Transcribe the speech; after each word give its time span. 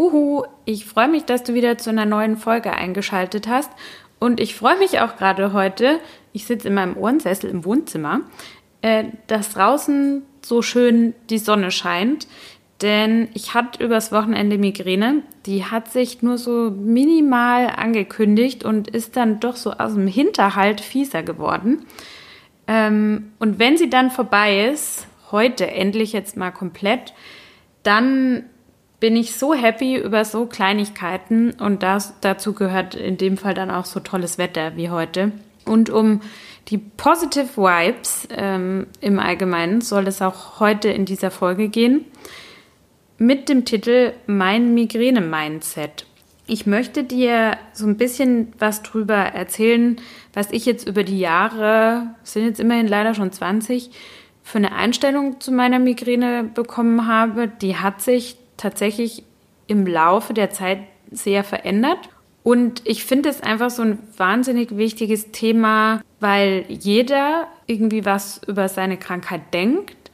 Huhu, 0.00 0.44
ich 0.64 0.86
freue 0.86 1.08
mich, 1.08 1.26
dass 1.26 1.42
du 1.42 1.52
wieder 1.52 1.76
zu 1.76 1.90
einer 1.90 2.06
neuen 2.06 2.38
Folge 2.38 2.72
eingeschaltet 2.72 3.46
hast. 3.48 3.70
Und 4.18 4.40
ich 4.40 4.54
freue 4.54 4.78
mich 4.78 4.98
auch 5.00 5.16
gerade 5.16 5.52
heute, 5.52 6.00
ich 6.32 6.46
sitze 6.46 6.68
in 6.68 6.74
meinem 6.74 6.96
Ohrensessel 6.96 7.50
im 7.50 7.66
Wohnzimmer, 7.66 8.22
äh, 8.80 9.04
dass 9.26 9.52
draußen 9.52 10.22
so 10.42 10.62
schön 10.62 11.12
die 11.28 11.36
Sonne 11.36 11.70
scheint. 11.70 12.26
Denn 12.80 13.28
ich 13.34 13.52
hatte 13.52 13.84
übers 13.84 14.10
Wochenende 14.10 14.56
Migräne. 14.56 15.22
Die 15.44 15.66
hat 15.66 15.92
sich 15.92 16.22
nur 16.22 16.38
so 16.38 16.70
minimal 16.70 17.66
angekündigt 17.66 18.64
und 18.64 18.88
ist 18.88 19.18
dann 19.18 19.38
doch 19.38 19.56
so 19.56 19.72
aus 19.72 19.92
dem 19.92 20.06
Hinterhalt 20.06 20.80
fieser 20.80 21.22
geworden. 21.22 21.84
Ähm, 22.66 23.32
und 23.38 23.58
wenn 23.58 23.76
sie 23.76 23.90
dann 23.90 24.10
vorbei 24.10 24.64
ist, 24.64 25.06
heute 25.30 25.70
endlich 25.70 26.14
jetzt 26.14 26.38
mal 26.38 26.52
komplett, 26.52 27.12
dann 27.82 28.44
bin 29.00 29.16
ich 29.16 29.34
so 29.34 29.54
happy 29.54 29.96
über 29.96 30.24
so 30.24 30.46
Kleinigkeiten 30.46 31.52
und 31.52 31.82
das, 31.82 32.14
dazu 32.20 32.52
gehört 32.52 32.94
in 32.94 33.16
dem 33.16 33.38
Fall 33.38 33.54
dann 33.54 33.70
auch 33.70 33.86
so 33.86 33.98
tolles 34.00 34.36
Wetter 34.36 34.76
wie 34.76 34.90
heute. 34.90 35.32
Und 35.64 35.90
um 35.90 36.20
die 36.68 36.78
Positive 36.78 37.56
Vibes 37.56 38.28
ähm, 38.36 38.86
im 39.00 39.18
Allgemeinen 39.18 39.80
soll 39.80 40.06
es 40.06 40.22
auch 40.22 40.60
heute 40.60 40.88
in 40.88 41.06
dieser 41.06 41.30
Folge 41.30 41.68
gehen 41.68 42.04
mit 43.18 43.48
dem 43.48 43.64
Titel 43.64 44.12
Mein 44.26 44.74
Migräne-Mindset. 44.74 46.06
Ich 46.46 46.66
möchte 46.66 47.04
dir 47.04 47.58
so 47.72 47.86
ein 47.86 47.96
bisschen 47.96 48.52
was 48.58 48.82
drüber 48.82 49.14
erzählen, 49.14 50.00
was 50.32 50.50
ich 50.50 50.66
jetzt 50.66 50.88
über 50.88 51.04
die 51.04 51.20
Jahre, 51.20 52.08
sind 52.24 52.44
jetzt 52.44 52.60
immerhin 52.60 52.88
leider 52.88 53.14
schon 53.14 53.30
20, 53.30 53.90
für 54.42 54.58
eine 54.58 54.72
Einstellung 54.72 55.38
zu 55.40 55.52
meiner 55.52 55.78
Migräne 55.78 56.42
bekommen 56.42 57.06
habe. 57.06 57.46
Die 57.46 57.76
hat 57.76 58.00
sich 58.00 58.36
tatsächlich 58.60 59.24
im 59.66 59.86
Laufe 59.86 60.34
der 60.34 60.50
Zeit 60.50 60.80
sehr 61.10 61.44
verändert. 61.44 61.98
Und 62.42 62.82
ich 62.84 63.04
finde 63.04 63.28
es 63.28 63.42
einfach 63.42 63.70
so 63.70 63.82
ein 63.82 63.98
wahnsinnig 64.16 64.76
wichtiges 64.76 65.30
Thema, 65.30 66.00
weil 66.20 66.64
jeder 66.68 67.48
irgendwie 67.66 68.04
was 68.04 68.40
über 68.46 68.68
seine 68.68 68.96
Krankheit 68.96 69.52
denkt 69.52 70.10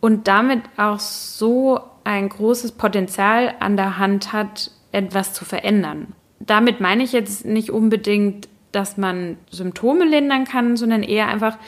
und 0.00 0.28
damit 0.28 0.62
auch 0.76 1.00
so 1.00 1.80
ein 2.04 2.28
großes 2.28 2.72
Potenzial 2.72 3.54
an 3.60 3.76
der 3.76 3.98
Hand 3.98 4.32
hat, 4.32 4.70
etwas 4.92 5.34
zu 5.34 5.44
verändern. 5.44 6.14
Damit 6.40 6.80
meine 6.80 7.02
ich 7.02 7.12
jetzt 7.12 7.44
nicht 7.44 7.70
unbedingt, 7.70 8.48
dass 8.72 8.96
man 8.96 9.36
Symptome 9.50 10.04
lindern 10.04 10.44
kann, 10.44 10.76
sondern 10.76 11.02
eher 11.02 11.28
einfach, 11.28 11.58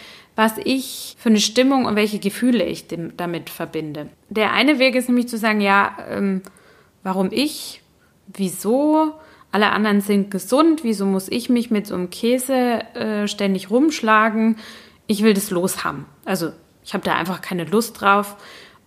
was 0.41 0.57
ich 0.65 1.17
für 1.19 1.29
eine 1.29 1.39
Stimmung 1.39 1.85
und 1.85 1.97
welche 1.97 2.19
Gefühle 2.19 2.65
ich 2.65 2.87
damit 3.19 3.51
verbinde. 3.51 4.09
Der 4.31 4.55
eine 4.55 4.79
Weg 4.79 4.95
ist 4.95 5.07
nämlich 5.07 5.29
zu 5.29 5.37
sagen, 5.37 5.61
ja, 5.61 5.99
ähm, 6.09 6.41
warum 7.03 7.29
ich? 7.31 7.83
Wieso? 8.27 9.13
Alle 9.53 9.69
anderen 9.69 10.01
sind 10.01 10.31
gesund, 10.31 10.83
wieso 10.83 11.05
muss 11.05 11.29
ich 11.29 11.51
mich 11.51 11.71
mit 11.71 11.87
so 11.87 11.95
einem 11.95 12.09
Käse 12.09 12.55
äh, 12.95 13.29
ständig 13.29 13.69
rumschlagen? 13.69 14.57
Ich 15.07 15.23
will 15.23 15.35
das 15.35 15.51
loshaben. 15.51 16.07
Also 16.25 16.53
ich 16.87 16.95
habe 16.95 17.05
da 17.05 17.17
einfach 17.17 17.43
keine 17.43 17.65
Lust 17.65 18.01
drauf. 18.01 18.37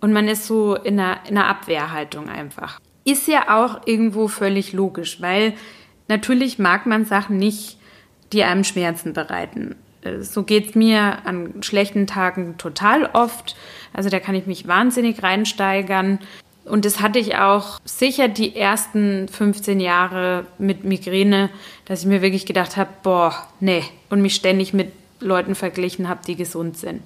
Und 0.00 0.12
man 0.12 0.26
ist 0.26 0.48
so 0.48 0.74
in 0.74 0.98
einer, 0.98 1.20
in 1.28 1.38
einer 1.38 1.46
Abwehrhaltung 1.46 2.28
einfach. 2.28 2.80
Ist 3.04 3.28
ja 3.28 3.56
auch 3.62 3.86
irgendwo 3.86 4.26
völlig 4.26 4.72
logisch, 4.72 5.22
weil 5.22 5.54
natürlich 6.08 6.58
mag 6.58 6.84
man 6.86 7.04
Sachen 7.04 7.36
nicht, 7.36 7.78
die 8.32 8.42
einem 8.42 8.64
Schmerzen 8.64 9.12
bereiten. 9.12 9.76
Äh, 10.04 10.22
so 10.22 10.42
geht 10.42 10.70
es 10.70 10.74
mir 10.74 11.26
an 11.26 11.62
schlechten 11.62 12.06
Tagen 12.06 12.56
total 12.58 13.10
oft. 13.12 13.56
Also 13.92 14.08
da 14.10 14.20
kann 14.20 14.34
ich 14.34 14.46
mich 14.46 14.68
wahnsinnig 14.68 15.22
reinsteigern. 15.22 16.18
Und 16.64 16.84
das 16.84 17.00
hatte 17.00 17.18
ich 17.18 17.36
auch 17.36 17.78
sicher 17.84 18.28
die 18.28 18.56
ersten 18.56 19.28
15 19.28 19.80
Jahre 19.80 20.46
mit 20.58 20.84
Migräne, 20.84 21.50
dass 21.84 22.00
ich 22.00 22.06
mir 22.06 22.22
wirklich 22.22 22.46
gedacht 22.46 22.76
habe, 22.76 22.90
boah, 23.02 23.34
nee, 23.60 23.82
und 24.08 24.22
mich 24.22 24.34
ständig 24.34 24.72
mit 24.72 24.90
Leuten 25.20 25.54
verglichen 25.54 26.08
habe, 26.08 26.20
die 26.26 26.36
gesund 26.36 26.78
sind. 26.78 27.02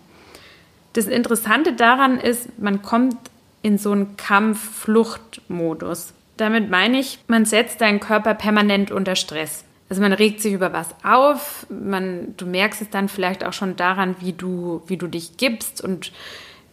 Das 0.92 1.06
Interessante 1.06 1.72
daran 1.72 2.18
ist, 2.18 2.58
man 2.58 2.82
kommt 2.82 3.16
in 3.62 3.78
so 3.78 3.90
einen 3.92 4.16
Kampf-Flucht-Modus. 4.16 6.12
Damit 6.36 6.70
meine 6.70 7.00
ich, 7.00 7.18
man 7.26 7.44
setzt 7.44 7.80
deinen 7.80 7.98
Körper 7.98 8.34
permanent 8.34 8.92
unter 8.92 9.16
Stress. 9.16 9.64
Also 9.88 10.02
man 10.02 10.12
regt 10.12 10.40
sich 10.40 10.52
über 10.52 10.72
was 10.72 10.94
auf, 11.02 11.66
man, 11.70 12.34
du 12.36 12.46
merkst 12.46 12.82
es 12.82 12.90
dann 12.90 13.08
vielleicht 13.08 13.44
auch 13.44 13.54
schon 13.54 13.76
daran, 13.76 14.16
wie 14.20 14.32
du, 14.32 14.82
wie 14.86 14.98
du 14.98 15.06
dich 15.06 15.36
gibst 15.38 15.82
und 15.82 16.12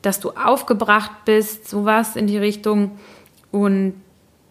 dass 0.01 0.19
du 0.19 0.31
aufgebracht 0.31 1.11
bist, 1.23 1.67
sowas 1.67 2.15
in 2.15 2.27
die 2.27 2.37
Richtung. 2.37 2.99
Und 3.51 3.93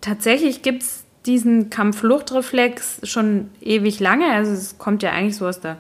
tatsächlich 0.01 0.63
gibt 0.63 0.83
es 0.83 1.05
diesen 1.27 1.71
Kampf-Flucht-Reflex 1.71 3.01
schon 3.05 3.51
ewig 3.61 4.01
lange. 4.01 4.31
Also 4.33 4.53
es 4.53 4.79
kommt 4.79 5.03
ja 5.03 5.11
eigentlich 5.11 5.37
so 5.37 5.47
aus 5.47 5.61
der, 5.61 5.79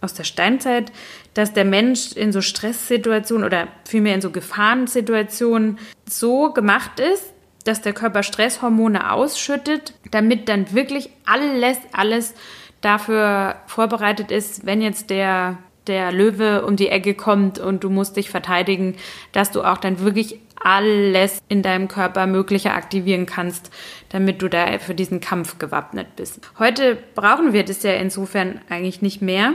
aus 0.00 0.14
der 0.14 0.24
Steinzeit, 0.24 0.92
dass 1.34 1.52
der 1.52 1.64
Mensch 1.64 2.12
in 2.12 2.32
so 2.32 2.40
Stresssituationen 2.40 3.44
oder 3.44 3.68
vielmehr 3.84 4.14
in 4.14 4.20
so 4.20 4.30
Gefahrensituationen 4.30 5.78
so 6.08 6.52
gemacht 6.52 7.00
ist, 7.00 7.33
dass 7.64 7.80
der 7.80 7.94
Körper 7.94 8.22
Stresshormone 8.22 9.10
ausschüttet, 9.12 9.94
damit 10.10 10.48
dann 10.48 10.72
wirklich 10.72 11.10
alles, 11.26 11.78
alles 11.92 12.34
dafür 12.80 13.56
vorbereitet 13.66 14.30
ist, 14.30 14.66
wenn 14.66 14.82
jetzt 14.82 15.10
der, 15.10 15.58
der 15.86 16.12
Löwe 16.12 16.64
um 16.66 16.76
die 16.76 16.88
Ecke 16.88 17.14
kommt 17.14 17.58
und 17.58 17.82
du 17.82 17.90
musst 17.90 18.16
dich 18.16 18.30
verteidigen, 18.30 18.96
dass 19.32 19.50
du 19.50 19.62
auch 19.62 19.78
dann 19.78 20.00
wirklich 20.00 20.38
alles 20.62 21.40
in 21.48 21.62
deinem 21.62 21.88
Körper 21.88 22.26
Mögliche 22.26 22.72
aktivieren 22.72 23.26
kannst, 23.26 23.70
damit 24.10 24.40
du 24.40 24.48
da 24.48 24.78
für 24.78 24.94
diesen 24.94 25.20
Kampf 25.20 25.58
gewappnet 25.58 26.16
bist. 26.16 26.40
Heute 26.58 26.98
brauchen 27.14 27.52
wir 27.52 27.64
das 27.64 27.82
ja 27.82 27.92
insofern 27.92 28.60
eigentlich 28.68 29.02
nicht 29.02 29.20
mehr. 29.20 29.54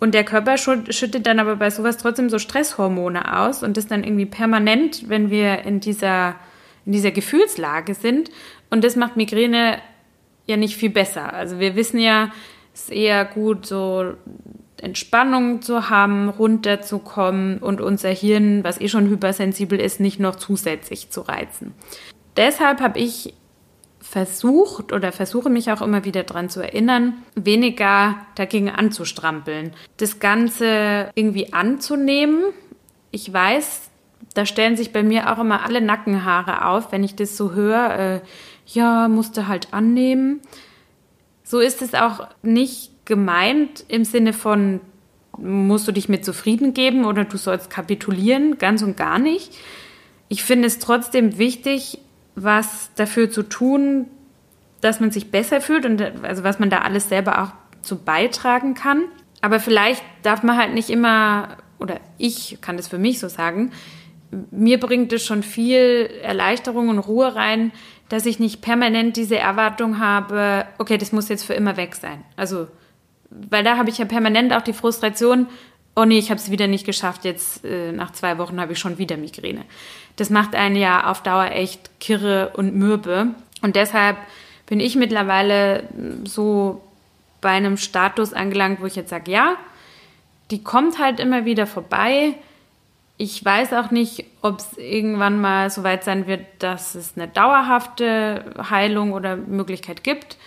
Und 0.00 0.14
der 0.14 0.24
Körper 0.24 0.56
schüttet 0.56 1.26
dann 1.26 1.38
aber 1.38 1.56
bei 1.56 1.70
sowas 1.70 1.96
trotzdem 1.96 2.28
so 2.28 2.38
Stresshormone 2.38 3.38
aus 3.38 3.62
und 3.62 3.76
das 3.76 3.86
dann 3.86 4.02
irgendwie 4.02 4.26
permanent, 4.26 5.08
wenn 5.08 5.30
wir 5.30 5.64
in 5.64 5.78
dieser 5.78 6.34
in 6.86 6.92
dieser 6.92 7.10
Gefühlslage 7.10 7.94
sind. 7.94 8.30
Und 8.70 8.84
das 8.84 8.96
macht 8.96 9.16
Migräne 9.16 9.78
ja 10.46 10.56
nicht 10.56 10.76
viel 10.76 10.90
besser. 10.90 11.32
Also 11.32 11.58
wir 11.58 11.76
wissen 11.76 11.98
ja, 11.98 12.30
es 12.74 12.82
ist 12.84 12.92
eher 12.92 13.24
gut, 13.24 13.66
so 13.66 14.14
Entspannung 14.82 15.62
zu 15.62 15.90
haben, 15.90 16.28
runterzukommen 16.28 17.58
und 17.58 17.80
unser 17.80 18.10
Hirn, 18.10 18.64
was 18.64 18.80
eh 18.80 18.88
schon 18.88 19.08
hypersensibel 19.08 19.78
ist, 19.80 20.00
nicht 20.00 20.18
noch 20.18 20.36
zusätzlich 20.36 21.10
zu 21.10 21.20
reizen. 21.20 21.72
Deshalb 22.36 22.80
habe 22.80 22.98
ich 22.98 23.34
versucht 24.00 24.92
oder 24.92 25.12
versuche 25.12 25.48
mich 25.48 25.70
auch 25.70 25.80
immer 25.80 26.04
wieder 26.04 26.24
daran 26.24 26.48
zu 26.48 26.60
erinnern, 26.60 27.22
weniger 27.34 28.16
dagegen 28.34 28.68
anzustrampeln. 28.68 29.72
Das 29.96 30.18
Ganze 30.18 31.10
irgendwie 31.14 31.52
anzunehmen. 31.52 32.42
Ich 33.12 33.32
weiß, 33.32 33.91
da 34.34 34.46
stellen 34.46 34.76
sich 34.76 34.92
bei 34.92 35.02
mir 35.02 35.32
auch 35.32 35.38
immer 35.38 35.64
alle 35.64 35.80
Nackenhaare 35.80 36.66
auf, 36.66 36.92
wenn 36.92 37.04
ich 37.04 37.14
das 37.14 37.36
so 37.36 37.52
höre. 37.52 37.98
Äh, 37.98 38.20
ja, 38.66 39.08
musste 39.08 39.48
halt 39.48 39.72
annehmen. 39.72 40.40
So 41.44 41.60
ist 41.60 41.82
es 41.82 41.94
auch 41.94 42.28
nicht 42.42 42.92
gemeint 43.04 43.84
im 43.88 44.04
Sinne 44.04 44.32
von, 44.32 44.80
musst 45.36 45.88
du 45.88 45.92
dich 45.92 46.08
mit 46.08 46.24
zufrieden 46.24 46.74
geben 46.74 47.04
oder 47.04 47.24
du 47.24 47.36
sollst 47.36 47.70
kapitulieren, 47.70 48.58
ganz 48.58 48.82
und 48.82 48.96
gar 48.96 49.18
nicht. 49.18 49.56
Ich 50.28 50.44
finde 50.44 50.68
es 50.68 50.78
trotzdem 50.78 51.38
wichtig, 51.38 51.98
was 52.34 52.90
dafür 52.94 53.30
zu 53.30 53.42
tun, 53.42 54.06
dass 54.80 55.00
man 55.00 55.10
sich 55.10 55.30
besser 55.30 55.60
fühlt 55.60 55.84
und 55.84 56.00
also 56.22 56.44
was 56.44 56.58
man 56.58 56.70
da 56.70 56.78
alles 56.78 57.08
selber 57.08 57.42
auch 57.42 57.52
zu 57.82 57.96
beitragen 57.98 58.74
kann. 58.74 59.04
Aber 59.40 59.60
vielleicht 59.60 60.02
darf 60.22 60.42
man 60.42 60.56
halt 60.56 60.74
nicht 60.74 60.88
immer, 60.88 61.56
oder 61.78 62.00
ich 62.18 62.58
kann 62.60 62.76
das 62.76 62.88
für 62.88 62.98
mich 62.98 63.18
so 63.18 63.28
sagen, 63.28 63.72
mir 64.50 64.80
bringt 64.80 65.12
es 65.12 65.24
schon 65.24 65.42
viel 65.42 66.10
Erleichterung 66.22 66.88
und 66.88 66.98
Ruhe 66.98 67.34
rein, 67.34 67.72
dass 68.08 68.26
ich 68.26 68.38
nicht 68.38 68.62
permanent 68.62 69.16
diese 69.16 69.38
Erwartung 69.38 69.98
habe, 69.98 70.66
okay, 70.78 70.98
das 70.98 71.12
muss 71.12 71.28
jetzt 71.28 71.44
für 71.44 71.54
immer 71.54 71.76
weg 71.76 71.94
sein. 71.94 72.22
Also, 72.36 72.68
weil 73.30 73.64
da 73.64 73.76
habe 73.76 73.90
ich 73.90 73.98
ja 73.98 74.04
permanent 74.04 74.52
auch 74.52 74.62
die 74.62 74.72
Frustration, 74.72 75.46
oh 75.96 76.04
nee, 76.04 76.18
ich 76.18 76.30
habe 76.30 76.40
es 76.40 76.50
wieder 76.50 76.66
nicht 76.66 76.86
geschafft, 76.86 77.24
jetzt 77.24 77.64
äh, 77.64 77.92
nach 77.92 78.12
zwei 78.12 78.38
Wochen 78.38 78.60
habe 78.60 78.72
ich 78.72 78.78
schon 78.78 78.98
wieder 78.98 79.16
Migräne. 79.16 79.64
Das 80.16 80.30
macht 80.30 80.54
einen 80.54 80.76
ja 80.76 81.10
auf 81.10 81.22
Dauer 81.22 81.50
echt 81.52 82.00
kirre 82.00 82.52
und 82.54 82.74
mürbe. 82.74 83.28
Und 83.62 83.76
deshalb 83.76 84.16
bin 84.66 84.80
ich 84.80 84.96
mittlerweile 84.96 85.84
so 86.24 86.82
bei 87.40 87.50
einem 87.50 87.76
Status 87.76 88.32
angelangt, 88.32 88.80
wo 88.80 88.86
ich 88.86 88.96
jetzt 88.96 89.10
sage, 89.10 89.30
ja, 89.30 89.56
die 90.50 90.62
kommt 90.62 90.98
halt 90.98 91.20
immer 91.20 91.44
wieder 91.44 91.66
vorbei 91.66 92.34
ich 93.18 93.44
weiß 93.44 93.72
auch 93.74 93.90
nicht, 93.90 94.24
ob 94.40 94.58
es 94.58 94.78
irgendwann 94.78 95.40
mal 95.40 95.70
so 95.70 95.84
weit 95.84 96.02
sein 96.04 96.26
wird, 96.26 96.44
dass 96.58 96.94
es 96.94 97.12
eine 97.16 97.28
dauerhafte 97.28 98.44
Heilung 98.70 99.12
oder 99.12 99.36
Möglichkeit 99.36 100.02
gibt. 100.02 100.38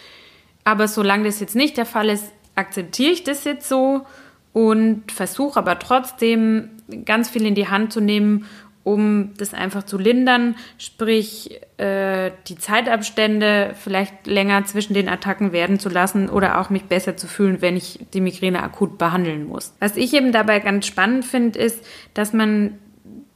Aber 0.63 0.87
solange 0.87 1.25
das 1.25 1.39
jetzt 1.39 1.55
nicht 1.55 1.77
der 1.77 1.85
Fall 1.85 2.09
ist, 2.09 2.31
akzeptiere 2.55 3.11
ich 3.11 3.23
das 3.23 3.43
jetzt 3.43 3.69
so 3.69 4.05
und 4.51 5.11
versuche 5.11 5.59
aber 5.59 5.79
trotzdem 5.79 6.69
ganz 7.05 7.29
viel 7.29 7.45
in 7.45 7.55
die 7.55 7.67
Hand 7.67 7.93
zu 7.93 8.01
nehmen, 8.01 8.45
um 8.85 9.31
das 9.39 9.55
einfach 9.55 9.83
zu 9.83 9.97
lindern, 9.97 10.55
sprich 10.77 11.59
äh, 11.77 12.29
die 12.47 12.55
Zeitabstände 12.55 13.73
vielleicht 13.73 14.27
länger 14.27 14.63
zwischen 14.65 14.93
den 14.93 15.09
Attacken 15.09 15.51
werden 15.51 15.79
zu 15.79 15.89
lassen 15.89 16.29
oder 16.29 16.61
auch 16.61 16.69
mich 16.69 16.83
besser 16.83 17.17
zu 17.17 17.25
fühlen, 17.27 17.63
wenn 17.63 17.75
ich 17.75 17.99
die 18.13 18.21
Migräne 18.21 18.61
akut 18.61 18.99
behandeln 18.99 19.47
muss. 19.47 19.73
Was 19.79 19.97
ich 19.97 20.13
eben 20.13 20.31
dabei 20.31 20.59
ganz 20.59 20.85
spannend 20.85 21.25
finde, 21.25 21.57
ist, 21.57 21.83
dass 22.13 22.31
man 22.31 22.77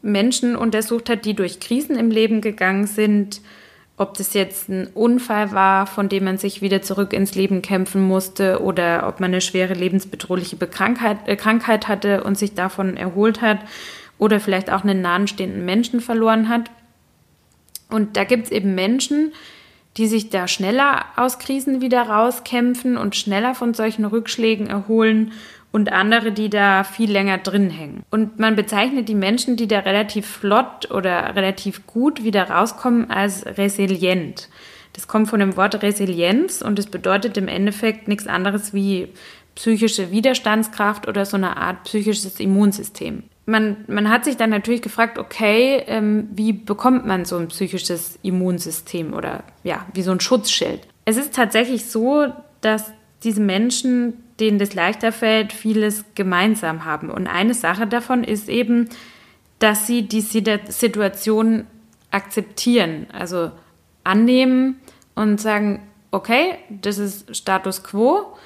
Menschen 0.03 0.55
untersucht 0.55 1.09
hat, 1.09 1.25
die 1.25 1.33
durch 1.33 1.59
Krisen 1.59 1.97
im 1.97 2.11
Leben 2.11 2.41
gegangen 2.41 2.85
sind, 2.85 3.41
ob 3.97 4.17
das 4.17 4.35
jetzt 4.35 4.69
ein 4.69 4.85
Unfall 4.93 5.51
war, 5.51 5.87
von 5.87 6.09
dem 6.09 6.25
man 6.25 6.37
sich 6.37 6.61
wieder 6.61 6.83
zurück 6.83 7.11
ins 7.11 7.33
Leben 7.33 7.63
kämpfen 7.63 8.03
musste 8.03 8.61
oder 8.61 9.07
ob 9.07 9.19
man 9.19 9.31
eine 9.31 9.41
schwere 9.41 9.73
lebensbedrohliche 9.73 10.57
Krankheit, 10.57 11.27
äh, 11.27 11.35
Krankheit 11.35 11.87
hatte 11.87 12.23
und 12.23 12.37
sich 12.37 12.53
davon 12.53 12.97
erholt 12.97 13.41
hat 13.41 13.61
oder 14.19 14.39
vielleicht 14.39 14.71
auch 14.71 14.83
einen 14.83 15.01
nahestehenden 15.01 15.65
Menschen 15.65 16.01
verloren 16.01 16.49
hat. 16.49 16.69
Und 17.89 18.15
da 18.15 18.23
gibt 18.23 18.45
es 18.45 18.51
eben 18.51 18.75
Menschen, 18.75 19.31
die 19.97 20.05
sich 20.05 20.29
da 20.29 20.47
schneller 20.47 21.05
aus 21.15 21.39
Krisen 21.39 21.81
wieder 21.81 22.03
rauskämpfen 22.03 22.95
und 22.95 23.15
schneller 23.15 23.55
von 23.55 23.73
solchen 23.73 24.05
Rückschlägen 24.05 24.67
erholen 24.67 25.31
und 25.71 25.91
andere, 25.91 26.31
die 26.31 26.49
da 26.49 26.83
viel 26.83 27.11
länger 27.11 27.37
drin 27.39 27.69
hängen. 27.69 28.03
Und 28.11 28.39
man 28.39 28.55
bezeichnet 28.55 29.09
die 29.09 29.15
Menschen, 29.15 29.55
die 29.55 29.67
da 29.67 29.79
relativ 29.79 30.27
flott 30.27 30.91
oder 30.91 31.35
relativ 31.35 31.87
gut 31.87 32.23
wieder 32.23 32.49
rauskommen, 32.49 33.09
als 33.09 33.45
resilient. 33.45 34.49
Das 34.93 35.07
kommt 35.07 35.29
von 35.29 35.39
dem 35.39 35.55
Wort 35.55 35.81
Resilienz 35.81 36.61
und 36.61 36.79
es 36.79 36.87
bedeutet 36.87 37.37
im 37.37 37.47
Endeffekt 37.47 38.07
nichts 38.07 38.27
anderes 38.27 38.73
wie 38.73 39.09
psychische 39.55 40.11
Widerstandskraft 40.11 41.07
oder 41.07 41.25
so 41.25 41.37
eine 41.37 41.57
Art 41.57 41.83
psychisches 41.83 42.39
Immunsystem. 42.39 43.23
Man, 43.49 43.77
man 43.87 44.09
hat 44.09 44.25
sich 44.25 44.37
dann 44.37 44.51
natürlich 44.51 44.81
gefragt, 44.81 45.17
okay, 45.17 45.83
ähm, 45.87 46.29
wie 46.31 46.53
bekommt 46.53 47.05
man 47.05 47.25
so 47.25 47.37
ein 47.37 47.47
psychisches 47.47 48.19
Immunsystem 48.21 49.13
oder 49.13 49.43
ja, 49.63 49.85
wie 49.93 50.03
so 50.03 50.11
ein 50.11 50.19
Schutzschild? 50.19 50.87
Es 51.05 51.17
ist 51.17 51.33
tatsächlich 51.33 51.85
so, 51.85 52.27
dass 52.61 52.91
diese 53.23 53.41
Menschen 53.41 54.23
denen 54.39 54.59
das 54.59 54.73
leichter 54.73 55.11
fällt, 55.11 55.53
vieles 55.53 56.05
gemeinsam 56.15 56.85
haben. 56.85 57.09
Und 57.09 57.27
eine 57.27 57.53
Sache 57.53 57.87
davon 57.87 58.23
ist 58.23 58.49
eben, 58.49 58.89
dass 59.59 59.87
sie 59.87 60.03
die 60.03 60.21
Situation 60.21 61.67
akzeptieren, 62.11 63.07
also 63.11 63.51
annehmen 64.03 64.79
und 65.15 65.41
sagen, 65.41 65.81
okay, 66.11 66.55
das 66.69 66.97
ist 66.97 67.35
Status 67.35 67.83
quo. 67.83 68.37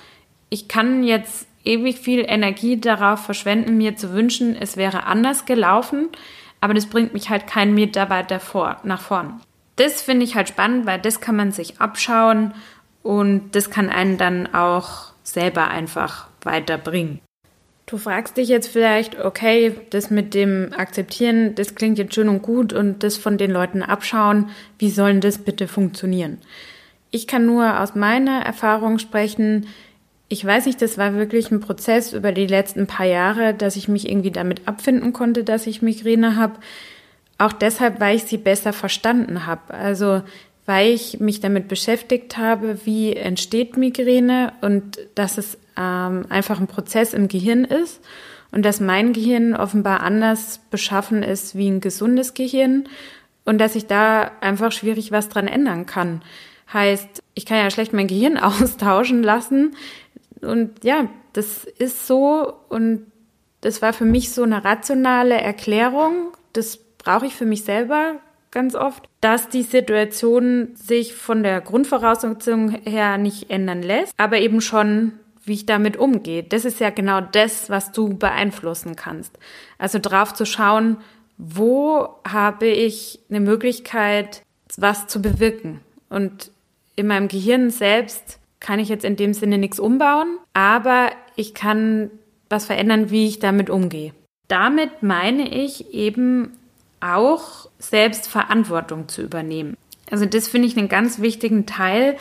Ich 0.50 0.68
kann 0.68 1.04
jetzt 1.04 1.48
ewig 1.63 2.00
viel 2.00 2.25
Energie 2.27 2.80
darauf 2.80 3.25
verschwenden, 3.25 3.77
mir 3.77 3.95
zu 3.95 4.13
wünschen, 4.13 4.56
es 4.56 4.77
wäre 4.77 5.06
anders 5.06 5.45
gelaufen, 5.45 6.10
aber 6.62 6.74
das 6.74 6.88
bringt 6.88 7.13
mich 7.13 7.30
halt 7.30 7.48
keinen 7.48 7.74
Meter 7.74 8.10
weiter 8.10 8.39
vor, 8.39 8.77
nach 8.83 9.01
vorn. 9.01 9.42
Das 9.75 10.01
finde 10.01 10.24
ich 10.25 10.36
halt 10.36 10.50
spannend, 10.50 10.86
weil 10.86 11.00
das 11.00 11.19
kann 11.19 11.36
man 11.36 11.51
sich 11.51 11.81
abschauen 11.81 12.54
und 13.01 13.51
das 13.56 13.69
kann 13.69 13.89
einen 13.89 14.18
dann 14.18 14.54
auch 14.54 15.13
selber 15.24 15.69
einfach 15.69 16.27
weiterbringen. 16.44 17.19
Du 17.86 17.98
fragst 17.98 18.38
dich 18.38 18.48
jetzt 18.48 18.69
vielleicht, 18.69 19.19
okay, 19.19 19.75
das 19.89 20.09
mit 20.09 20.33
dem 20.33 20.71
Akzeptieren, 20.75 21.54
das 21.56 21.75
klingt 21.75 21.98
jetzt 21.98 22.16
schön 22.16 22.30
und 22.30 22.42
gut 22.42 22.71
und 22.71 23.04
das 23.04 23.18
von 23.18 23.38
den 23.38 23.51
Leuten 23.51 23.83
abschauen, 23.83 24.50
wie 24.80 24.89
sollen 24.89 25.19
das 25.19 25.38
bitte 25.38 25.68
funktionieren? 25.68 26.38
Ich 27.12 27.27
kann 27.27 27.45
nur 27.45 27.80
aus 27.80 27.94
meiner 27.94 28.42
Erfahrung 28.42 29.00
sprechen. 29.00 29.68
Ich 30.30 30.44
weiß 30.44 30.66
nicht, 30.66 30.81
das 30.81 30.98
war 30.98 31.14
wirklich 31.14 31.52
ein 31.52 31.60
Prozess 31.60 32.14
über 32.14 32.31
die 32.31 32.48
letzten 32.48 32.88
paar 32.88 33.06
Jahre, 33.06 33.54
dass 33.54 33.75
ich 33.75 33.88
mich 33.88 34.10
irgendwie 34.10 34.31
damit 34.31 34.68
abfinden 34.68 35.14
konnte, 35.14 35.44
dass 35.44 35.68
ich 35.68 35.81
Migräne 35.81 36.36
habe. 36.36 36.56
Auch 37.38 37.52
deshalb, 37.52 38.00
weil 38.00 38.16
ich 38.16 38.24
sie 38.24 38.38
besser 38.38 38.74
verstanden 38.74 39.46
habe. 39.46 39.74
Also 39.74 40.22
weil 40.66 40.92
ich 40.92 41.20
mich 41.20 41.40
damit 41.40 41.68
beschäftigt 41.68 42.38
habe, 42.38 42.86
wie 42.86 43.16
entsteht 43.16 43.78
Migräne 43.78 44.54
und 44.62 44.98
dass 45.16 45.38
es 45.38 45.58
ähm, 45.78 46.26
einfach 46.30 46.60
ein 46.60 46.68
Prozess 46.68 47.14
im 47.14 47.28
Gehirn 47.28 47.66
ist 47.66 48.02
und 48.52 48.64
dass 48.64 48.80
mein 48.80 49.14
Gehirn 49.14 49.56
offenbar 49.56 50.02
anders 50.02 50.62
beschaffen 50.69 51.24
ist 51.24 51.56
wie 51.56 51.69
ein 51.69 51.81
gesundes 51.81 52.34
Gehirn 52.34 52.88
und 53.44 53.58
dass 53.58 53.76
ich 53.76 53.88
da 53.88 54.31
einfach 54.40 54.72
schwierig 54.72 55.12
was 55.12 55.28
dran 55.28 55.48
ändern 55.48 55.86
kann. 55.86 56.22
Heißt, 56.72 57.22
ich 57.34 57.46
kann 57.46 57.58
ja 57.58 57.69
schlecht 57.69 57.94
mein 57.94 58.08
Gehirn 58.08 58.38
austauschen 58.40 59.22
lassen 59.22 59.76
und 60.44 60.84
ja, 60.84 61.07
das 61.34 61.66
ist 61.66 62.07
so 62.07 62.54
und 62.69 63.06
das 63.62 63.81
war 63.81 63.94
für 63.94 64.06
mich 64.06 64.31
so 64.31 64.44
eine 64.44 64.63
rationale 64.63 65.36
Erklärung. 65.36 66.34
Das 66.51 66.78
brauche 66.78 67.25
ich 67.25 67.36
für 67.36 67.45
mich 67.45 67.63
selber 67.63 68.16
ganz 68.51 68.75
oft, 68.75 69.04
dass 69.22 69.50
die 69.50 69.63
Situation 69.63 70.69
sich 70.75 71.16
von 71.16 71.44
der 71.44 71.62
Grundvoraussetzung 71.62 72.69
her 72.69 73.18
nicht 73.18 73.50
ändern 73.50 73.81
lässt, 73.81 74.13
aber 74.18 74.38
eben 74.38 74.62
schon, 74.62 75.13
wie 75.44 75.54
ich 75.54 75.66
damit 75.66 75.98
umgehe. 75.98 76.44
Das 76.44 76.66
ist 76.66 76.80
ja 76.80 76.90
genau 76.90 77.19
das, 77.19 77.69
was 77.69 77.92
du 77.92 78.16
beeinflussen 78.16 78.95
kannst. 78.95 79.38
Also 79.78 79.98
drauf 80.00 80.34
zu 80.34 80.45
schauen, 80.45 80.98
wo 81.38 82.10
habe 82.28 82.68
ich 82.68 83.19
eine 83.30 83.40
Möglichkeit, 83.40 84.44
was 84.78 85.07
zu 85.07 85.22
bewirken. 85.22 85.80
Und 86.10 86.51
in 86.95 87.07
meinem 87.07 87.28
Gehirn 87.28 87.72
selbst 87.72 88.40
kann 88.63 88.80
ich 88.80 88.89
jetzt 88.89 89.06
in 89.06 89.15
dem 89.15 89.36
Sinne 89.36 89.60
nichts 89.60 89.80
umbauen, 89.80 90.39
aber 90.54 91.12
ich 91.36 91.54
kann 91.54 92.10
was 92.50 92.65
verändern, 92.65 93.12
wie 93.12 93.27
ich 93.27 93.38
damit 93.38 93.69
umgehe. 93.69 94.13
Damit 94.48 95.04
meine 95.04 95.48
ich 95.54 95.94
eben 95.94 96.54
auch 97.00 97.69
selbst 97.77 98.27
Verantwortung 98.27 99.07
zu 99.07 99.21
übernehmen. 99.21 99.75
Also 100.10 100.25
das 100.25 100.48
finde 100.48 100.68
ich 100.68 100.77
einen 100.77 100.89
ganz 100.89 101.19
wichtigen 101.19 101.65
Teil. 101.65 102.15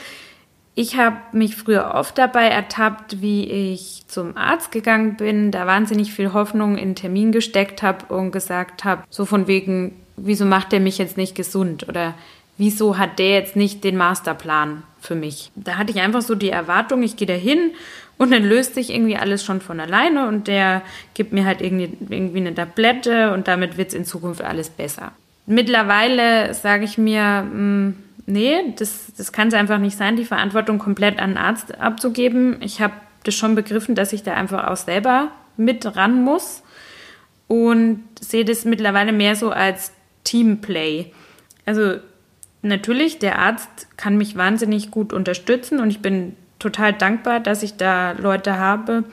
Ich 0.75 0.97
habe 0.97 1.19
mich 1.33 1.57
früher 1.57 1.95
oft 1.95 2.19
dabei 2.19 2.49
ertappt, 2.49 3.21
wie 3.21 3.45
ich 3.73 4.05
zum 4.09 4.37
Arzt 4.37 4.73
gegangen 4.73 5.17
bin, 5.17 5.51
da 5.51 5.67
wahnsinnig 5.67 6.13
viel 6.13 6.33
Hoffnung 6.33 6.77
in 6.77 6.95
Termin 6.95 7.31
gesteckt 7.31 7.83
habe 7.83 8.13
und 8.13 8.33
gesagt 8.33 8.83
habe, 8.83 9.03
so 9.11 9.27
von 9.27 9.47
wegen, 9.47 9.95
wieso 10.17 10.45
macht 10.45 10.73
der 10.73 10.81
mich 10.81 10.99
jetzt 10.99 11.17
nicht 11.17 11.35
gesund 11.35 11.89
oder 11.89 12.15
wieso 12.63 12.97
hat 12.97 13.19
der 13.19 13.31
jetzt 13.31 13.57
nicht 13.57 13.83
den 13.83 13.97
Masterplan 13.97 14.85
für 15.01 15.17
mich? 15.17 15.51
Da 15.57 15.79
hatte 15.79 15.91
ich 15.91 16.01
einfach 16.01 16.23
so 16.23 16.37
die 16.37 16.51
Erwartung, 16.51 17.03
ich 17.03 17.17
gehe 17.17 17.27
da 17.27 17.35
hin 17.35 17.73
und 18.19 18.31
dann 18.31 18.45
löst 18.45 18.77
sich 18.77 18.91
irgendwie 18.91 19.17
alles 19.17 19.45
schon 19.45 19.61
von 19.61 19.81
alleine 19.81 20.29
und 20.29 20.47
der 20.47 20.83
gibt 21.15 21.33
mir 21.33 21.45
halt 21.45 21.61
irgendwie, 21.61 21.91
irgendwie 22.09 22.39
eine 22.39 22.55
Tablette 22.55 23.33
und 23.33 23.49
damit 23.49 23.79
wird 23.79 23.89
es 23.89 23.95
in 23.95 24.05
Zukunft 24.05 24.43
alles 24.43 24.71
besser. 24.71 25.11
Mittlerweile 25.45 26.55
sage 26.55 26.85
ich 26.85 26.99
mir, 26.99 27.43
mh, 27.43 27.51
hm, 27.51 27.97
nee, 28.27 28.55
das, 28.79 29.13
das 29.17 29.33
kann 29.33 29.49
es 29.49 29.55
einfach 29.55 29.79
nicht 29.79 29.97
sein, 29.97 30.15
die 30.15 30.25
Verantwortung 30.25 30.79
komplett 30.79 31.19
an 31.19 31.31
den 31.31 31.39
Arzt 31.39 31.81
abzugeben. 31.81 32.59
Ich 32.61 32.81
habe 32.81 32.95
das 33.25 33.35
schon 33.35 33.57
begriffen, 33.57 33.97
dass 33.97 34.13
ich 34.13 34.23
da 34.23 34.35
einfach 34.35 34.69
auch 34.69 34.77
selber 34.77 35.33
mit 35.57 35.97
ran 35.97 36.23
muss 36.23 36.63
und 37.49 38.05
sehe 38.21 38.45
das 38.45 38.65
mittlerweile 38.65 39.11
mehr 39.11 39.35
so 39.35 39.51
als 39.51 39.91
Teamplay. 40.23 41.13
Also 41.67 41.97
natürlich, 42.63 43.19
der 43.19 43.39
Arzt 43.39 43.89
kann 43.97 44.17
mich 44.17 44.37
wahnsinnig 44.37 44.91
gut 44.91 45.13
unterstützen 45.13 45.81
und 45.81 45.91
ich 45.91 46.01
bin 46.01 46.37
total 46.59 46.93
dankbar, 46.93 47.41
dass 47.41 47.63
ich 47.63 47.77
da 47.77 48.13
Leute 48.13 48.59
habe, 48.59 49.05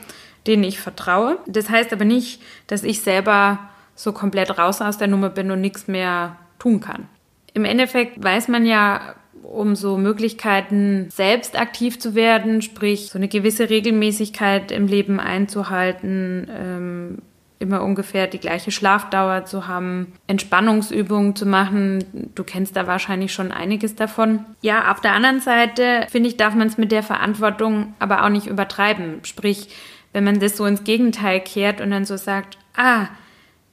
denen 0.48 0.64
ich 0.64 0.80
vertraue. 0.80 1.38
Das 1.48 1.70
heißt 1.70 1.92
aber 1.92 2.06
nicht, 2.06 2.42
dass 2.68 2.84
ich 2.84 3.02
selber 3.02 3.60
so 3.96 4.14
komplett 4.14 4.58
raus 4.58 4.82
aus 4.82 4.98
der 4.98 5.08
Nummer 5.08 5.30
bin 5.30 5.52
und 5.52 5.62
nichts 5.62 5.88
mehr 5.88 6.38
tun 6.60 6.80
kann. 6.80 7.08
Im 7.54 7.66
Endeffekt 7.66 8.24
weiß 8.24 8.48
man 8.48 8.66
ja 8.66 9.16
um 9.44 9.76
so 9.76 9.98
Möglichkeiten, 9.98 11.08
selbst 11.10 11.60
aktiv 11.60 12.00
zu 12.00 12.14
werden, 12.14 12.62
sprich 12.62 13.10
so 13.10 13.18
eine 13.18 13.28
gewisse 13.28 13.70
Regelmäßigkeit 13.70 14.72
im 14.72 14.88
Leben 14.88 15.20
einzuhalten, 15.20 16.48
ähm, 16.52 17.18
immer 17.60 17.84
ungefähr 17.84 18.28
die 18.28 18.40
gleiche 18.40 18.72
Schlafdauer 18.72 19.44
zu 19.46 19.68
haben, 19.68 20.14
Entspannungsübungen 20.28 21.36
zu 21.36 21.46
machen. 21.46 22.32
Du 22.34 22.46
kennst 22.46 22.78
da 22.78 22.88
wahrscheinlich 22.88 23.34
schon 23.34 23.52
einiges 23.52 23.96
davon. 23.96 24.46
Ja, 24.62 24.92
auf 24.92 25.02
der 25.02 25.12
anderen 25.12 25.42
Seite 25.42 26.08
finde 26.10 26.30
ich, 26.30 26.38
darf 26.38 26.56
man 26.56 26.68
es 26.68 26.78
mit 26.78 26.92
der 26.92 27.04
Verantwortung 27.04 27.94
aber 28.00 28.24
auch 28.24 28.30
nicht 28.30 28.48
übertreiben. 28.48 29.20
Sprich, 29.24 29.68
wenn 30.14 30.24
man 30.24 30.40
das 30.40 30.56
so 30.56 30.66
ins 30.66 30.86
Gegenteil 30.86 31.42
kehrt 31.42 31.82
und 31.82 31.92
dann 31.92 32.06
so 32.06 32.16
sagt, 32.16 32.58
ah, 32.78 33.08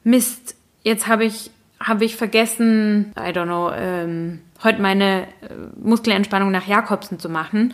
Mist, 0.02 0.56
jetzt 0.82 1.06
habe 1.06 1.24
ich, 1.24 1.50
habe 1.78 2.04
ich 2.04 2.16
vergessen, 2.16 3.12
I 3.16 3.30
don't 3.30 3.44
know, 3.44 3.70
ähm, 3.70 4.40
heute 4.64 4.82
meine 4.82 5.22
äh, 5.22 5.26
Muskelentspannung 5.80 6.50
nach 6.50 6.66
Jakobsen 6.66 7.20
zu 7.20 7.28
machen 7.28 7.72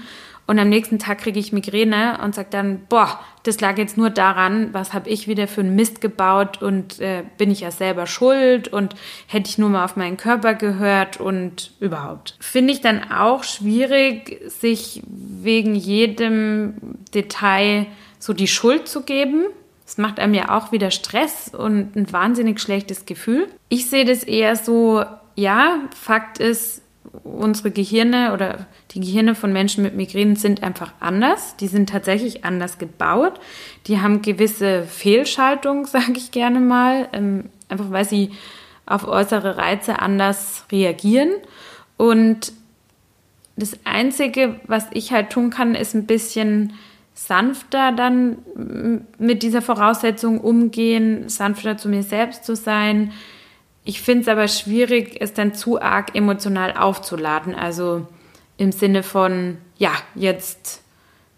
und 0.53 0.59
am 0.59 0.69
nächsten 0.69 0.99
Tag 0.99 1.23
kriege 1.23 1.41
ich 1.41 1.55
Migräne 1.55 2.19
und 2.23 2.35
sage 2.35 2.49
dann, 2.51 2.83
boah, 2.91 3.19
das 3.43 3.63
lag 3.63 3.79
jetzt 3.79 3.97
nur 3.97 4.11
daran, 4.11 4.69
was 4.75 4.93
habe 4.93 5.09
ich 5.09 5.27
wieder 5.27 5.49
für 5.49 5.63
einen 5.63 5.75
Mist 5.75 6.03
gebaut 6.03 6.61
und 6.61 7.01
äh, 7.01 7.23
bin 7.39 7.51
ich 7.51 7.61
ja 7.61 7.71
selber 7.71 8.07
schuld 8.07 8.69
und 8.69 8.95
hätte 9.29 9.49
ich 9.49 9.57
nur 9.57 9.71
mal 9.71 9.83
auf 9.83 9.97
meinen 9.97 10.19
Körper 10.19 10.53
gehört 10.53 11.19
und 11.19 11.73
überhaupt. 11.81 12.37
Finde 12.39 12.75
ich 12.75 12.83
dann 12.83 13.11
auch 13.11 13.45
schwierig, 13.45 14.43
sich 14.47 15.03
wegen 15.07 15.75
jedem 15.75 16.75
Detail 17.15 17.87
so 18.19 18.35
die 18.35 18.47
Schuld 18.47 18.89
zu 18.89 19.05
geben. 19.05 19.47
Es 19.87 19.97
macht 19.97 20.21
einem 20.21 20.35
ja 20.35 20.55
auch 20.55 20.71
wieder 20.71 20.91
Stress 20.91 21.51
und 21.55 21.97
ein 21.97 22.13
wahnsinnig 22.13 22.61
schlechtes 22.61 23.07
Gefühl. 23.07 23.49
Ich 23.71 23.89
sehe 23.89 24.05
das 24.05 24.23
eher 24.23 24.57
so, 24.57 25.03
ja, 25.35 25.79
Fakt 25.99 26.41
ist, 26.41 26.83
unsere 27.25 27.71
Gehirne 27.71 28.33
oder 28.33 28.67
die 28.93 29.01
Gehirne 29.01 29.35
von 29.35 29.53
Menschen 29.53 29.83
mit 29.83 29.97
Migränen 29.97 30.37
sind 30.37 30.63
einfach 30.63 30.93
anders. 31.01 31.57
Die 31.57 31.69
sind 31.69 31.89
tatsächlich 31.89 32.45
anders 32.45 32.79
gebaut. 32.79 33.41
Die 33.87 34.01
haben 34.01 34.23
gewisse 34.23 34.85
Fehlschaltungen, 34.85 35.85
sage 35.87 36.15
ich 36.17 36.31
gerne 36.31 36.61
mal, 36.61 37.09
ähm, 37.13 37.45
einfach 37.69 37.91
weil 37.91 38.05
sie 38.05 38.31
auf 38.87 39.07
äußere 39.07 39.57
Reize 39.57 40.01
anders 40.01 40.65
reagieren. 40.71 41.31
Und 41.97 42.53
das 43.57 43.79
Einzige, 43.85 44.61
was 44.67 44.87
ich 44.93 45.13
halt 45.13 45.31
tun 45.31 45.51
kann, 45.51 45.75
ist 45.75 45.95
ein 45.95 46.07
bisschen 46.07 46.73
sanfter 47.15 47.93
dann 47.93 48.39
mit 49.19 49.43
dieser 49.43 49.63
Voraussetzung 49.63 50.41
umgehen, 50.41 51.29
sanfter 51.29 51.77
zu 51.77 51.89
mir 51.89 52.03
selbst 52.03 52.45
zu 52.45 52.57
sein. 52.57 53.13
Ich 53.85 54.01
finde 54.01 54.23
es 54.23 54.29
aber 54.29 54.49
schwierig, 54.49 55.17
es 55.21 55.33
dann 55.33 55.55
zu 55.55 55.81
arg 55.81 56.15
emotional 56.15 56.77
aufzuladen. 56.77 57.55
Also 57.55 58.07
im 58.57 58.73
Sinne 58.73 59.03
von, 59.03 59.59
ja, 59.77 59.93
jetzt 60.15 60.83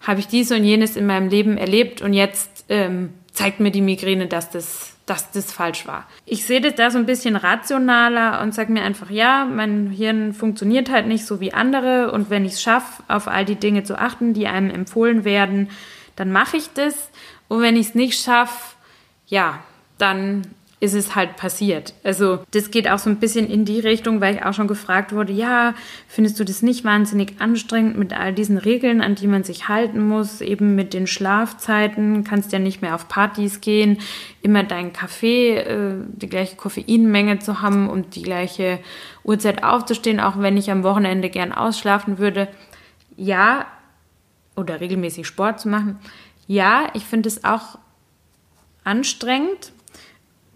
habe 0.00 0.20
ich 0.20 0.26
dies 0.26 0.52
und 0.52 0.64
jenes 0.64 0.96
in 0.96 1.06
meinem 1.06 1.28
Leben 1.28 1.56
erlebt 1.56 2.02
und 2.02 2.12
jetzt 2.12 2.66
ähm, 2.68 3.14
zeigt 3.32 3.60
mir 3.60 3.70
die 3.70 3.80
Migräne, 3.80 4.26
dass 4.26 4.50
das 4.50 4.94
dass 5.06 5.30
das 5.32 5.52
falsch 5.52 5.86
war. 5.86 6.06
Ich 6.24 6.44
sehe 6.46 6.60
das 6.60 6.76
da 6.76 6.90
so 6.90 6.98
ein 6.98 7.06
bisschen 7.06 7.36
rationaler 7.36 8.40
und 8.40 8.54
sage 8.54 8.72
mir 8.72 8.82
einfach, 8.82 9.10
ja, 9.10 9.44
mein 9.44 9.90
Hirn 9.90 10.32
funktioniert 10.32 10.90
halt 10.90 11.06
nicht 11.06 11.26
so 11.26 11.40
wie 11.40 11.52
andere 11.52 12.10
und 12.10 12.30
wenn 12.30 12.44
ich 12.44 12.52
es 12.52 12.62
schaffe, 12.62 13.02
auf 13.08 13.28
all 13.28 13.44
die 13.44 13.56
Dinge 13.56 13.84
zu 13.84 13.98
achten, 13.98 14.32
die 14.32 14.46
einem 14.46 14.70
empfohlen 14.70 15.24
werden, 15.24 15.68
dann 16.16 16.32
mache 16.32 16.56
ich 16.56 16.70
das 16.72 17.10
und 17.48 17.60
wenn 17.60 17.76
ich 17.76 17.88
es 17.88 17.94
nicht 17.94 18.18
schaffe, 18.18 18.76
ja, 19.26 19.60
dann 19.98 20.46
ist 20.80 20.94
es 20.94 21.14
halt 21.14 21.36
passiert. 21.36 21.94
Also 22.02 22.40
das 22.50 22.70
geht 22.70 22.90
auch 22.90 22.98
so 22.98 23.08
ein 23.08 23.16
bisschen 23.16 23.48
in 23.48 23.64
die 23.64 23.80
Richtung, 23.80 24.20
weil 24.20 24.34
ich 24.34 24.44
auch 24.44 24.52
schon 24.52 24.68
gefragt 24.68 25.12
wurde, 25.12 25.32
ja, 25.32 25.74
findest 26.08 26.38
du 26.38 26.44
das 26.44 26.62
nicht 26.62 26.84
wahnsinnig 26.84 27.40
anstrengend 27.40 27.96
mit 27.96 28.12
all 28.12 28.32
diesen 28.32 28.58
Regeln, 28.58 29.00
an 29.00 29.14
die 29.14 29.26
man 29.26 29.44
sich 29.44 29.68
halten 29.68 30.06
muss, 30.06 30.40
eben 30.40 30.74
mit 30.74 30.92
den 30.92 31.06
Schlafzeiten, 31.06 32.24
kannst 32.24 32.52
ja 32.52 32.58
nicht 32.58 32.82
mehr 32.82 32.94
auf 32.94 33.08
Partys 33.08 33.60
gehen, 33.60 33.98
immer 34.42 34.62
deinen 34.64 34.92
Kaffee, 34.92 35.56
äh, 35.56 35.94
die 36.08 36.28
gleiche 36.28 36.56
Koffeinmenge 36.56 37.38
zu 37.38 37.62
haben 37.62 37.88
und 37.88 38.16
die 38.16 38.22
gleiche 38.22 38.80
Uhrzeit 39.22 39.64
aufzustehen, 39.64 40.20
auch 40.20 40.38
wenn 40.40 40.56
ich 40.56 40.70
am 40.70 40.82
Wochenende 40.82 41.30
gern 41.30 41.52
ausschlafen 41.52 42.18
würde. 42.18 42.48
Ja, 43.16 43.66
oder 44.56 44.80
regelmäßig 44.80 45.26
Sport 45.26 45.60
zu 45.60 45.68
machen. 45.68 45.98
Ja, 46.46 46.88
ich 46.94 47.04
finde 47.04 47.28
es 47.28 47.44
auch 47.44 47.78
anstrengend, 48.84 49.72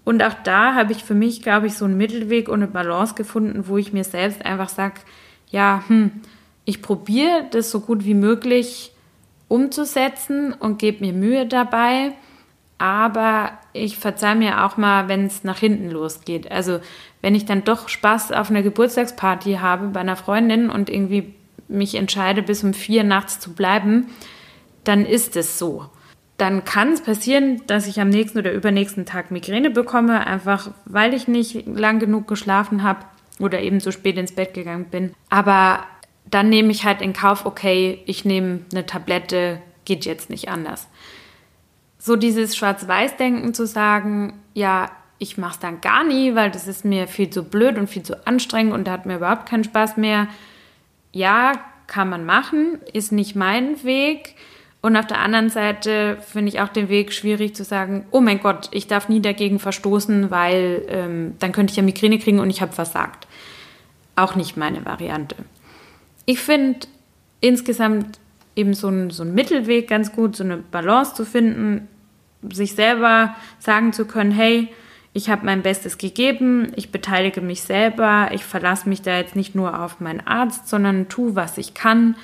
und 0.08 0.22
auch 0.22 0.32
da 0.42 0.74
habe 0.74 0.92
ich 0.92 1.04
für 1.04 1.14
mich, 1.14 1.42
glaube 1.42 1.66
ich, 1.66 1.74
so 1.74 1.84
einen 1.84 1.98
Mittelweg 1.98 2.48
und 2.48 2.62
eine 2.62 2.66
Balance 2.66 3.12
gefunden, 3.12 3.68
wo 3.68 3.76
ich 3.76 3.92
mir 3.92 4.04
selbst 4.04 4.42
einfach 4.42 4.70
sage, 4.70 5.02
ja, 5.50 5.84
hm, 5.86 6.22
ich 6.64 6.80
probiere 6.80 7.44
das 7.50 7.70
so 7.70 7.80
gut 7.80 8.06
wie 8.06 8.14
möglich 8.14 8.92
umzusetzen 9.48 10.54
und 10.54 10.78
gebe 10.78 11.04
mir 11.04 11.12
Mühe 11.12 11.44
dabei. 11.44 12.12
Aber 12.78 13.50
ich 13.74 13.98
verzeihe 13.98 14.34
mir 14.34 14.64
auch 14.64 14.78
mal, 14.78 15.08
wenn 15.08 15.26
es 15.26 15.44
nach 15.44 15.58
hinten 15.58 15.90
losgeht. 15.90 16.50
Also 16.50 16.80
wenn 17.20 17.34
ich 17.34 17.44
dann 17.44 17.64
doch 17.64 17.90
Spaß 17.90 18.32
auf 18.32 18.48
einer 18.48 18.62
Geburtstagsparty 18.62 19.58
habe 19.60 19.88
bei 19.88 20.00
einer 20.00 20.16
Freundin 20.16 20.70
und 20.70 20.88
irgendwie 20.88 21.34
mich 21.68 21.96
entscheide, 21.96 22.42
bis 22.42 22.64
um 22.64 22.72
vier 22.72 23.04
nachts 23.04 23.40
zu 23.40 23.52
bleiben, 23.52 24.06
dann 24.84 25.04
ist 25.04 25.36
es 25.36 25.58
so 25.58 25.90
dann 26.38 26.64
kann 26.64 26.92
es 26.92 27.02
passieren, 27.02 27.62
dass 27.66 27.86
ich 27.86 28.00
am 28.00 28.08
nächsten 28.08 28.38
oder 28.38 28.52
übernächsten 28.52 29.04
Tag 29.04 29.30
Migräne 29.30 29.70
bekomme, 29.70 30.26
einfach 30.26 30.70
weil 30.84 31.12
ich 31.12 31.28
nicht 31.28 31.66
lang 31.66 31.98
genug 31.98 32.28
geschlafen 32.28 32.84
habe 32.84 33.00
oder 33.40 33.60
eben 33.60 33.80
so 33.80 33.90
spät 33.90 34.16
ins 34.16 34.32
Bett 34.32 34.54
gegangen 34.54 34.86
bin. 34.86 35.14
Aber 35.30 35.84
dann 36.30 36.48
nehme 36.48 36.70
ich 36.70 36.84
halt 36.84 37.02
in 37.02 37.12
Kauf, 37.12 37.44
okay, 37.44 38.02
ich 38.06 38.24
nehme 38.24 38.60
eine 38.72 38.86
Tablette, 38.86 39.60
geht 39.84 40.04
jetzt 40.04 40.30
nicht 40.30 40.48
anders. 40.48 40.88
So 41.98 42.14
dieses 42.14 42.56
Schwarz-Weiß-Denken 42.56 43.52
zu 43.52 43.66
sagen, 43.66 44.40
ja, 44.54 44.90
ich 45.18 45.38
mache 45.38 45.54
es 45.54 45.58
dann 45.58 45.80
gar 45.80 46.04
nie, 46.04 46.36
weil 46.36 46.52
das 46.52 46.68
ist 46.68 46.84
mir 46.84 47.08
viel 47.08 47.30
zu 47.30 47.42
blöd 47.42 47.76
und 47.76 47.90
viel 47.90 48.04
zu 48.04 48.26
anstrengend 48.28 48.72
und 48.72 48.86
da 48.86 48.92
hat 48.92 49.06
mir 49.06 49.16
überhaupt 49.16 49.48
keinen 49.48 49.64
Spaß 49.64 49.96
mehr. 49.96 50.28
Ja, 51.12 51.52
kann 51.88 52.08
man 52.08 52.24
machen, 52.24 52.78
ist 52.92 53.10
nicht 53.10 53.34
mein 53.34 53.82
Weg. 53.82 54.36
Und 54.80 54.96
auf 54.96 55.06
der 55.06 55.20
anderen 55.20 55.50
Seite 55.50 56.18
finde 56.20 56.50
ich 56.50 56.60
auch 56.60 56.68
den 56.68 56.88
Weg 56.88 57.12
schwierig 57.12 57.56
zu 57.56 57.64
sagen, 57.64 58.06
oh 58.12 58.20
mein 58.20 58.40
Gott, 58.40 58.68
ich 58.70 58.86
darf 58.86 59.08
nie 59.08 59.20
dagegen 59.20 59.58
verstoßen, 59.58 60.30
weil 60.30 60.82
ähm, 60.88 61.34
dann 61.40 61.52
könnte 61.52 61.72
ich 61.72 61.76
ja 61.76 61.82
Migräne 61.82 62.18
kriegen 62.18 62.38
und 62.38 62.50
ich 62.50 62.62
habe 62.62 62.72
versagt. 62.72 63.26
Auch 64.14 64.36
nicht 64.36 64.56
meine 64.56 64.84
Variante. 64.84 65.36
Ich 66.26 66.38
finde 66.38 66.86
insgesamt 67.40 68.18
eben 68.54 68.74
so 68.74 68.88
ein, 68.88 69.10
so 69.10 69.24
Mittelweg 69.24 69.88
ganz 69.88 70.12
gut, 70.12 70.36
so 70.36 70.44
eine 70.44 70.58
Balance 70.58 71.14
zu 71.14 71.24
finden, 71.24 71.88
sich 72.52 72.74
selber 72.74 73.34
sagen 73.58 73.92
zu 73.92 74.04
können, 74.04 74.30
hey, 74.30 74.68
ich 75.12 75.30
habe 75.30 75.46
mein 75.46 75.62
Bestes 75.62 75.98
gegeben, 75.98 76.72
ich 76.76 76.92
beteilige 76.92 77.40
mich 77.40 77.62
selber, 77.62 78.30
ich 78.32 78.44
verlasse 78.44 78.88
mich 78.88 79.02
da 79.02 79.16
jetzt 79.16 79.34
nicht 79.34 79.54
nur 79.54 79.80
auf 79.80 80.00
meinen 80.00 80.24
Arzt, 80.24 80.68
sondern 80.68 81.08
tu, 81.08 81.34
was 81.34 81.58
ich 81.58 81.74
kann 81.74 82.16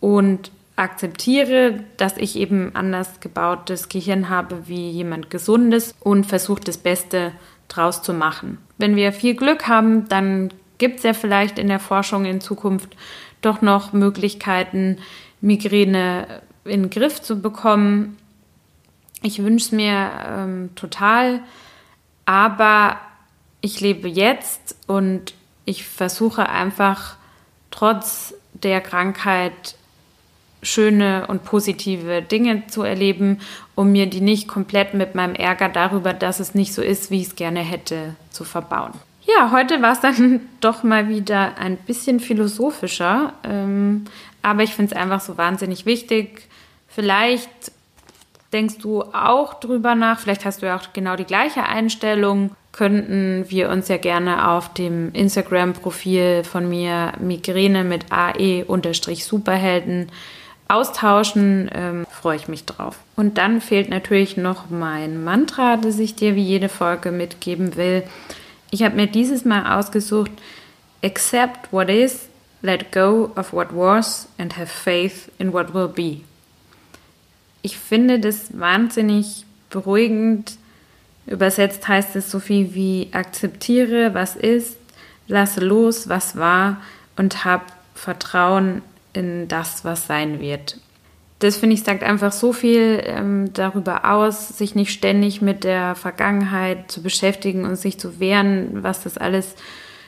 und 0.00 0.50
akzeptiere, 0.76 1.84
dass 1.96 2.16
ich 2.16 2.36
eben 2.36 2.74
anders 2.74 3.20
gebautes 3.20 3.88
Gehirn 3.88 4.28
habe 4.28 4.66
wie 4.66 4.90
jemand 4.90 5.30
Gesundes 5.30 5.94
und 6.00 6.26
versuche 6.26 6.62
das 6.62 6.78
Beste 6.78 7.32
draus 7.68 8.02
zu 8.02 8.12
machen. 8.12 8.58
Wenn 8.76 8.96
wir 8.96 9.12
viel 9.12 9.34
Glück 9.34 9.68
haben, 9.68 10.08
dann 10.08 10.52
gibt 10.78 10.98
es 10.98 11.02
ja 11.04 11.12
vielleicht 11.12 11.58
in 11.58 11.68
der 11.68 11.78
Forschung 11.78 12.24
in 12.24 12.40
Zukunft 12.40 12.96
doch 13.40 13.62
noch 13.62 13.92
Möglichkeiten, 13.92 14.98
Migräne 15.40 16.42
in 16.64 16.84
den 16.84 16.90
Griff 16.90 17.22
zu 17.22 17.40
bekommen. 17.40 18.16
Ich 19.22 19.42
wünsche 19.42 19.66
es 19.66 19.72
mir 19.72 20.10
ähm, 20.26 20.70
total, 20.74 21.40
aber 22.24 22.98
ich 23.60 23.80
lebe 23.80 24.08
jetzt 24.08 24.76
und 24.86 25.34
ich 25.64 25.86
versuche 25.86 26.48
einfach 26.48 27.16
trotz 27.70 28.34
der 28.52 28.80
Krankheit 28.80 29.76
schöne 30.64 31.26
und 31.28 31.44
positive 31.44 32.22
Dinge 32.22 32.66
zu 32.66 32.82
erleben, 32.82 33.40
um 33.74 33.92
mir 33.92 34.06
die 34.06 34.20
nicht 34.20 34.48
komplett 34.48 34.94
mit 34.94 35.14
meinem 35.14 35.34
Ärger 35.34 35.68
darüber, 35.68 36.12
dass 36.12 36.40
es 36.40 36.54
nicht 36.54 36.74
so 36.74 36.82
ist, 36.82 37.10
wie 37.10 37.20
ich 37.20 37.28
es 37.28 37.36
gerne 37.36 37.60
hätte, 37.60 38.16
zu 38.30 38.44
verbauen. 38.44 38.92
Ja, 39.26 39.52
heute 39.52 39.80
war 39.80 39.92
es 39.92 40.00
dann 40.00 40.40
doch 40.60 40.82
mal 40.82 41.08
wieder 41.08 41.56
ein 41.58 41.76
bisschen 41.76 42.20
philosophischer, 42.20 43.34
ähm, 43.44 44.04
aber 44.42 44.62
ich 44.62 44.74
finde 44.74 44.94
es 44.94 45.00
einfach 45.00 45.20
so 45.20 45.38
wahnsinnig 45.38 45.86
wichtig. 45.86 46.48
Vielleicht 46.88 47.72
denkst 48.52 48.78
du 48.78 49.02
auch 49.02 49.54
drüber 49.54 49.94
nach, 49.94 50.18
vielleicht 50.20 50.44
hast 50.44 50.62
du 50.62 50.66
ja 50.66 50.76
auch 50.76 50.92
genau 50.92 51.16
die 51.16 51.24
gleiche 51.24 51.64
Einstellung, 51.64 52.50
könnten 52.72 53.46
wir 53.48 53.70
uns 53.70 53.88
ja 53.88 53.96
gerne 53.96 54.50
auf 54.50 54.72
dem 54.74 55.12
Instagram-Profil 55.12 56.44
von 56.44 56.68
mir 56.68 57.12
Migräne 57.20 57.84
mit 57.84 58.12
AE-Superhelden 58.12 60.10
austauschen, 60.68 61.70
ähm, 61.74 62.06
freue 62.10 62.36
ich 62.36 62.48
mich 62.48 62.64
drauf. 62.64 62.98
Und 63.16 63.38
dann 63.38 63.60
fehlt 63.60 63.90
natürlich 63.90 64.36
noch 64.36 64.70
mein 64.70 65.22
Mantra, 65.22 65.76
das 65.76 65.98
ich 65.98 66.14
dir 66.14 66.34
wie 66.34 66.42
jede 66.42 66.68
Folge 66.68 67.10
mitgeben 67.10 67.76
will. 67.76 68.02
Ich 68.70 68.82
habe 68.82 68.96
mir 68.96 69.06
dieses 69.06 69.44
Mal 69.44 69.78
ausgesucht, 69.78 70.32
accept 71.02 71.72
what 71.72 71.88
is, 71.88 72.28
let 72.62 72.92
go 72.92 73.30
of 73.36 73.52
what 73.52 73.68
was 73.72 74.26
and 74.38 74.56
have 74.56 74.66
faith 74.66 75.30
in 75.38 75.52
what 75.52 75.74
will 75.74 75.88
be. 75.88 76.22
Ich 77.62 77.78
finde 77.78 78.18
das 78.18 78.58
wahnsinnig 78.58 79.44
beruhigend. 79.70 80.56
Übersetzt 81.26 81.86
heißt 81.86 82.16
es 82.16 82.30
so 82.30 82.40
viel 82.40 82.74
wie 82.74 83.08
akzeptiere, 83.12 84.12
was 84.14 84.36
ist, 84.36 84.76
lasse 85.28 85.60
los, 85.60 86.08
was 86.08 86.36
war 86.36 86.78
und 87.16 87.44
hab 87.44 87.72
Vertrauen 87.94 88.82
in 89.14 89.48
das, 89.48 89.84
was 89.84 90.06
sein 90.06 90.40
wird. 90.40 90.78
Das 91.40 91.56
finde 91.56 91.74
ich 91.74 91.82
sagt 91.82 92.02
einfach 92.02 92.32
so 92.32 92.52
viel 92.52 93.02
ähm, 93.04 93.52
darüber 93.52 94.10
aus, 94.10 94.48
sich 94.48 94.74
nicht 94.74 94.92
ständig 94.92 95.42
mit 95.42 95.64
der 95.64 95.94
Vergangenheit 95.94 96.90
zu 96.90 97.02
beschäftigen 97.02 97.64
und 97.64 97.76
sich 97.76 97.98
zu 97.98 98.20
wehren, 98.20 98.82
was 98.82 99.02
das 99.02 99.18
alles 99.18 99.54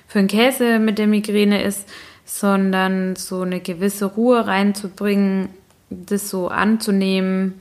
für 0.07 0.21
ein 0.21 0.29
Käse 0.29 0.79
mit 0.79 0.99
der 0.99 1.07
Migräne 1.07 1.63
ist, 1.63 1.89
sondern 2.25 3.17
so 3.17 3.43
eine 3.43 3.61
gewisse 3.61 4.07
Ruhe 4.07 4.47
reinzubringen, 4.47 5.49
das 5.91 6.31
so 6.31 6.49
anzunehmen. 6.49 7.55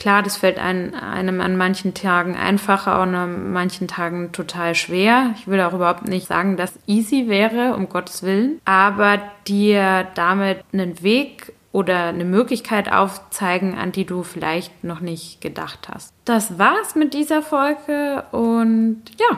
Klar, 0.00 0.22
das 0.22 0.38
fällt 0.38 0.58
einem, 0.58 0.94
an 0.94 1.58
manchen 1.58 1.92
Tagen 1.92 2.34
einfacher 2.34 3.02
und 3.02 3.14
an 3.14 3.52
manchen 3.52 3.86
Tagen 3.86 4.32
total 4.32 4.74
schwer. 4.74 5.34
Ich 5.36 5.46
will 5.46 5.60
auch 5.60 5.74
überhaupt 5.74 6.08
nicht 6.08 6.26
sagen, 6.26 6.56
dass 6.56 6.78
easy 6.86 7.28
wäre, 7.28 7.74
um 7.74 7.90
Gottes 7.90 8.22
Willen, 8.22 8.62
aber 8.64 9.20
dir 9.46 10.06
damit 10.14 10.64
einen 10.72 11.02
Weg 11.02 11.52
oder 11.70 12.06
eine 12.06 12.24
Möglichkeit 12.24 12.90
aufzeigen, 12.90 13.76
an 13.76 13.92
die 13.92 14.06
du 14.06 14.22
vielleicht 14.22 14.84
noch 14.84 15.00
nicht 15.00 15.42
gedacht 15.42 15.90
hast. 15.92 16.14
Das 16.24 16.58
war's 16.58 16.94
mit 16.94 17.12
dieser 17.12 17.42
Folge 17.42 18.24
und 18.32 19.02
ja, 19.18 19.36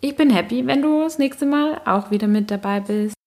ich 0.00 0.14
bin 0.14 0.30
happy, 0.30 0.64
wenn 0.68 0.80
du 0.80 1.02
das 1.02 1.18
nächste 1.18 1.44
Mal 1.44 1.80
auch 1.84 2.12
wieder 2.12 2.28
mit 2.28 2.52
dabei 2.52 2.78
bist. 2.78 3.17